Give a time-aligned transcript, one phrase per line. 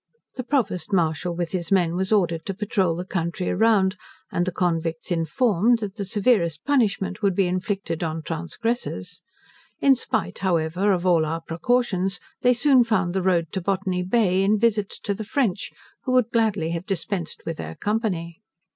[0.35, 3.97] The Provost Martial with his men was ordered to patrole the country around,
[4.31, 9.21] and the convicts informed, that the severest punishment would be inflicted on transgressors.
[9.79, 14.41] In spite, however, of all our precautions, they soon found the road to Botany Bay,
[14.41, 15.69] in visits to the French,
[16.05, 18.41] who would gladly have dispensed with their company.